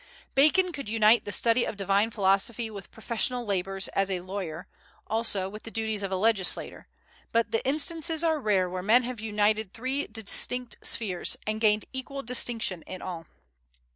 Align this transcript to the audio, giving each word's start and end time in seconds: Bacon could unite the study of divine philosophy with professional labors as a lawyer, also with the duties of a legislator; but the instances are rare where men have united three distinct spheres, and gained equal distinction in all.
Bacon 0.33 0.71
could 0.71 0.89
unite 0.89 1.25
the 1.25 1.31
study 1.31 1.63
of 1.63 1.77
divine 1.77 2.09
philosophy 2.09 2.71
with 2.71 2.89
professional 2.89 3.45
labors 3.45 3.87
as 3.89 4.09
a 4.09 4.21
lawyer, 4.21 4.67
also 5.05 5.47
with 5.47 5.61
the 5.61 5.69
duties 5.69 6.01
of 6.01 6.11
a 6.11 6.15
legislator; 6.15 6.87
but 7.31 7.51
the 7.51 7.63
instances 7.67 8.23
are 8.23 8.39
rare 8.39 8.67
where 8.67 8.81
men 8.81 9.03
have 9.03 9.19
united 9.21 9.75
three 9.75 10.07
distinct 10.07 10.77
spheres, 10.81 11.37
and 11.45 11.61
gained 11.61 11.85
equal 11.93 12.23
distinction 12.23 12.81
in 12.87 12.99
all. 13.03 13.27